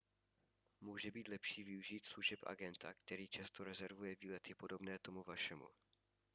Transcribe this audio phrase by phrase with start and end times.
[0.81, 5.67] může být lepší využít služeb agenta který často rezervuje výlety podobné tomu vašemu